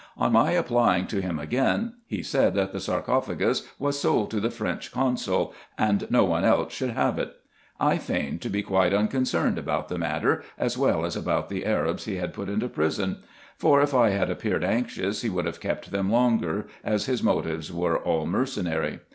[0.17, 4.49] On my applying to him again, he said that the sarcophagus was sold to the
[4.49, 7.35] French consul, and no one else should have it.
[7.79, 12.05] I feigned to be quite unconcerned about the matter, as well as about the Arabs
[12.05, 13.17] he had put into prison;
[13.59, 17.71] for, if I had appeared anxious, he would have kept them longer, as his motives
[17.71, 19.01] were all mercenary.